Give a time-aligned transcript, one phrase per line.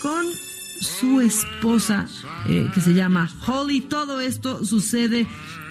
[0.00, 0.26] con
[0.80, 2.06] su esposa
[2.48, 3.80] eh, que se llama Holly.
[3.80, 5.26] Todo esto sucede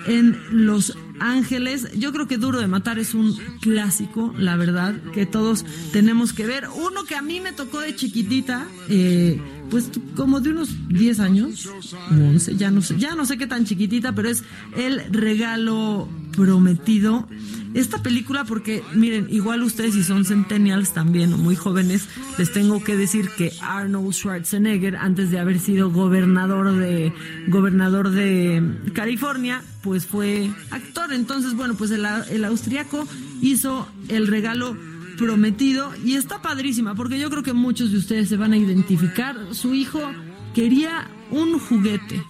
[0.05, 1.87] en Los Ángeles.
[1.97, 6.45] Yo creo que Duro de Matar es un clásico, la verdad, que todos tenemos que
[6.45, 6.67] ver.
[6.75, 11.69] Uno que a mí me tocó de chiquitita, eh, pues como de unos 10 años,
[12.11, 14.43] 11, ya no sé, ya no sé qué tan chiquitita, pero es
[14.75, 17.27] El Regalo Prometido.
[17.73, 22.07] Esta película, porque miren, igual ustedes si son centennials también o muy jóvenes,
[22.37, 27.13] les tengo que decir que Arnold Schwarzenegger, antes de haber sido gobernador de
[27.47, 31.13] gobernador de California, pues fue actor.
[31.13, 33.07] Entonces, bueno, pues el, el austriaco
[33.41, 34.75] hizo el regalo
[35.17, 39.35] prometido y está padrísima porque yo creo que muchos de ustedes se van a identificar.
[39.51, 39.99] Su hijo
[40.55, 42.23] quería un juguete,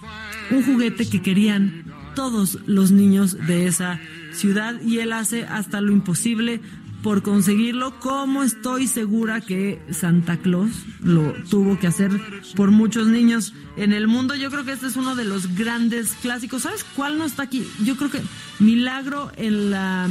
[0.50, 4.00] un juguete que querían todos los niños de esa
[4.32, 6.60] ciudad y él hace hasta lo imposible
[7.02, 10.70] por conseguirlo, como estoy segura que Santa Claus
[11.02, 12.10] lo tuvo que hacer
[12.56, 14.34] por muchos niños en el mundo.
[14.34, 16.62] Yo creo que este es uno de los grandes clásicos.
[16.62, 17.66] ¿Sabes cuál no está aquí?
[17.84, 18.20] Yo creo que
[18.58, 20.08] Milagro en la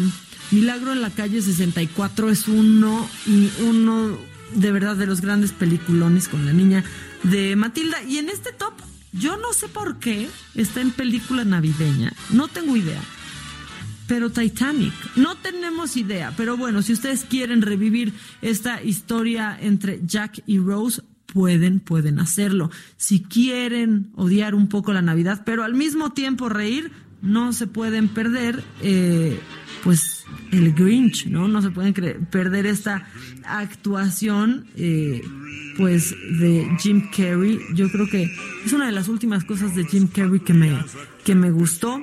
[0.51, 4.17] Milagro en la calle 64 es uno y uno
[4.55, 6.83] de verdad de los grandes peliculones con la niña
[7.21, 8.73] de Matilda y en este top
[9.13, 13.01] yo no sé por qué está en película navideña, no tengo idea
[14.09, 14.91] pero Titanic.
[15.15, 21.03] No tenemos idea, pero bueno, si ustedes quieren revivir esta historia entre Jack y Rose,
[21.31, 22.71] pueden, pueden hacerlo.
[22.97, 28.07] Si quieren odiar un poco la Navidad, pero al mismo tiempo reír, no se pueden
[28.07, 29.39] perder, eh,
[29.83, 31.47] pues, el Grinch, ¿no?
[31.47, 31.93] No se pueden
[32.29, 33.07] perder esta
[33.45, 35.21] actuación, eh,
[35.77, 37.59] pues, de Jim Carrey.
[37.73, 38.31] Yo creo que
[38.65, 40.77] es una de las últimas cosas de Jim Carrey que me,
[41.23, 42.01] que me gustó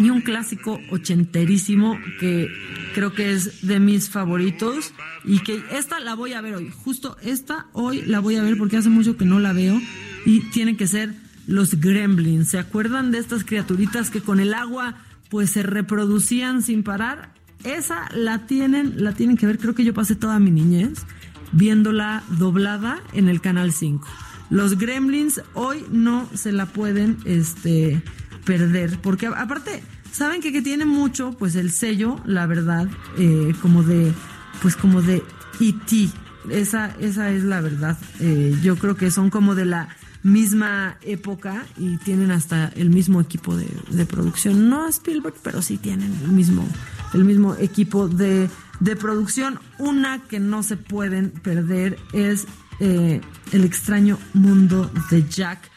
[0.00, 2.48] y un clásico ochenterísimo que
[2.94, 4.94] creo que es de mis favoritos
[5.24, 6.70] y que esta la voy a ver hoy.
[6.70, 9.78] Justo esta hoy la voy a ver porque hace mucho que no la veo
[10.24, 11.14] y tiene que ser
[11.46, 12.48] los gremlins.
[12.48, 14.96] ¿Se acuerdan de estas criaturitas que con el agua
[15.30, 17.32] pues se reproducían sin parar?
[17.64, 19.58] Esa la tienen, la tienen que ver.
[19.58, 21.06] Creo que yo pasé toda mi niñez
[21.52, 24.06] viéndola doblada en el canal 5.
[24.50, 28.02] Los gremlins hoy no se la pueden este
[28.44, 31.32] perder, porque aparte, ¿saben que, que tiene mucho?
[31.38, 32.88] Pues el sello, la verdad,
[33.18, 34.12] eh, como de,
[34.60, 35.22] pues como de
[35.60, 36.08] E.T.
[36.50, 37.96] Esa, esa es la verdad.
[38.18, 39.88] Eh, yo creo que son como de la
[40.22, 44.68] misma época y tienen hasta el mismo equipo de, producción.
[44.68, 46.66] No Spielberg, pero sí tienen el mismo,
[47.14, 48.48] el mismo equipo de,
[48.80, 49.58] de producción.
[49.78, 52.46] Una que no se pueden perder es
[52.80, 53.20] eh,
[53.52, 55.70] El extraño mundo de Jack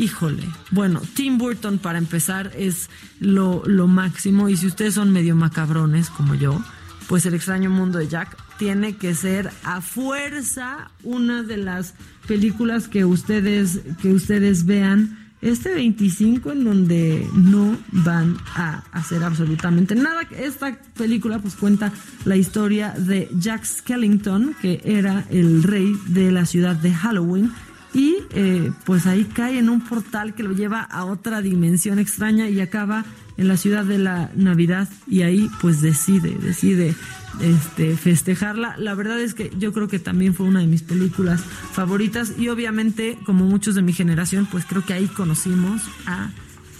[0.00, 5.34] Híjole, bueno, Tim Burton para empezar es lo, lo máximo y si ustedes son medio
[5.34, 6.62] macabrones como yo,
[7.08, 11.94] pues el extraño mundo de Jack tiene que ser a fuerza una de las
[12.26, 19.94] películas que ustedes, que ustedes vean este 25 en donde no van a hacer absolutamente
[19.94, 20.22] nada.
[20.36, 21.92] Esta película pues cuenta
[22.24, 27.52] la historia de Jack Skellington, que era el rey de la ciudad de Halloween
[27.94, 32.48] y eh, pues ahí cae en un portal que lo lleva a otra dimensión extraña
[32.48, 33.04] y acaba
[33.36, 36.94] en la ciudad de la Navidad y ahí pues decide, decide
[37.40, 38.76] este, festejarla.
[38.78, 41.40] La verdad es que yo creo que también fue una de mis películas
[41.72, 46.30] favoritas y obviamente como muchos de mi generación pues creo que ahí conocimos a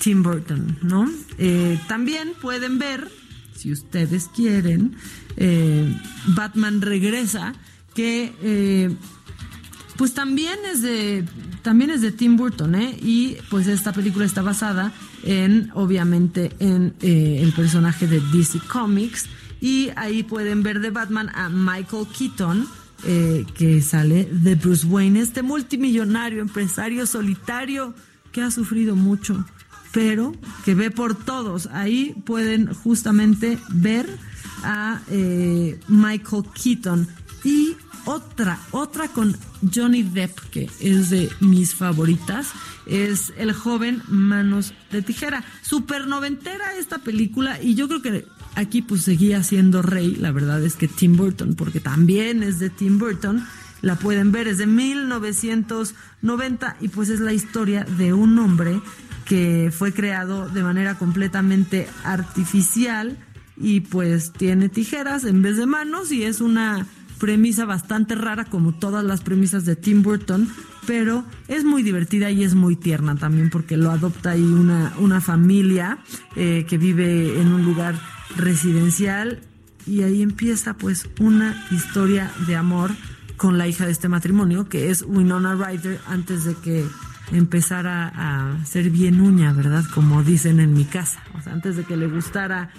[0.00, 1.08] Tim Burton, ¿no?
[1.38, 3.08] Eh, también pueden ver,
[3.54, 4.96] si ustedes quieren,
[5.36, 5.96] eh,
[6.28, 7.54] Batman regresa,
[7.94, 8.96] que
[9.98, 11.26] pues también es de
[11.62, 12.96] también es de Tim Burton, ¿eh?
[13.02, 14.92] Y pues esta película está basada
[15.24, 19.28] en obviamente en eh, el personaje de DC Comics
[19.60, 22.66] y ahí pueden ver de Batman a Michael Keaton
[23.04, 27.94] eh, que sale de Bruce Wayne, este multimillonario empresario solitario
[28.32, 29.44] que ha sufrido mucho,
[29.92, 30.32] pero
[30.64, 31.66] que ve por todos.
[31.72, 34.08] Ahí pueden justamente ver
[34.62, 37.08] a eh, Michael Keaton
[37.44, 37.76] y
[38.08, 39.36] otra, otra con
[39.74, 42.52] Johnny Depp, que es de mis favoritas,
[42.86, 45.44] es El joven Manos de Tijera.
[45.60, 48.24] Super noventera esta película y yo creo que
[48.54, 52.70] aquí pues seguía siendo rey, la verdad es que Tim Burton, porque también es de
[52.70, 53.44] Tim Burton,
[53.82, 58.80] la pueden ver, es de 1990 y pues es la historia de un hombre
[59.26, 63.18] que fue creado de manera completamente artificial
[63.58, 66.86] y pues tiene tijeras en vez de manos y es una
[67.18, 70.48] premisa bastante rara como todas las premisas de Tim Burton,
[70.86, 75.20] pero es muy divertida y es muy tierna también porque lo adopta ahí una, una
[75.20, 75.98] familia
[76.36, 77.94] eh, que vive en un lugar
[78.36, 79.40] residencial
[79.86, 82.92] y ahí empieza pues una historia de amor
[83.36, 86.84] con la hija de este matrimonio, que es Winona Ryder, antes de que
[87.32, 89.84] empezara a ser bien uña, ¿verdad?
[89.94, 92.70] Como dicen en mi casa, o sea, antes de que le gustara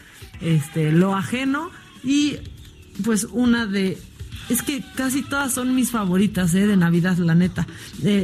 [0.41, 1.69] este lo ajeno
[2.03, 2.37] y
[3.03, 3.97] pues una de
[4.49, 6.67] es que casi todas son mis favoritas ¿eh?
[6.67, 7.67] de Navidad, la neta.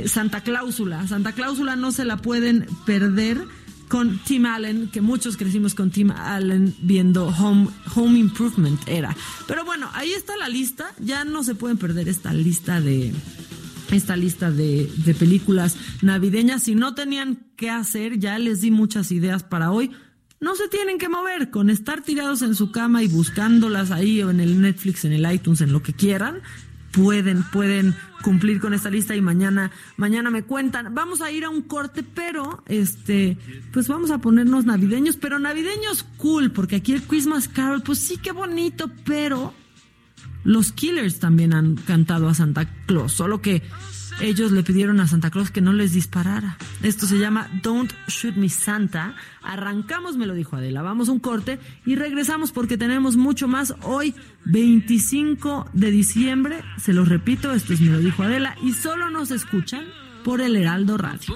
[0.08, 1.08] Santa Cláusula.
[1.08, 3.46] Santa Cláusula no se la pueden perder
[3.88, 9.16] con Tim Allen, que muchos crecimos con Tim Allen viendo Home, Home Improvement era.
[9.48, 10.92] Pero bueno, ahí está la lista.
[11.00, 13.14] Ya no se pueden perder esta lista de
[13.92, 16.64] esta lista de, de películas navideñas.
[16.64, 19.92] Si no tenían qué hacer, ya les di muchas ideas para hoy
[20.40, 24.30] no se tienen que mover, con estar tirados en su cama y buscándolas ahí o
[24.30, 26.42] en el Netflix, en el iTunes, en lo que quieran,
[26.92, 30.94] pueden, pueden cumplir con esta lista y mañana, mañana me cuentan.
[30.94, 33.38] Vamos a ir a un corte, pero este,
[33.72, 38.18] pues vamos a ponernos navideños, pero navideños cool, porque aquí el Christmas Carol, pues sí
[38.18, 39.54] que bonito, pero
[40.44, 43.62] los Killers también han cantado a Santa Claus, solo que
[44.22, 46.58] ellos le pidieron a Santa Claus que no les disparara.
[46.82, 49.16] Esto se llama Don't Shoot Me Santa.
[49.42, 50.82] Arrancamos, me lo dijo Adela.
[50.82, 54.16] Vamos un corte y regresamos porque tenemos mucho más hoy,
[54.46, 56.64] 25 de diciembre.
[56.78, 59.86] Se lo repito, esto es Me lo dijo Adela y solo nos escuchan
[60.24, 61.36] por el Heraldo Radio.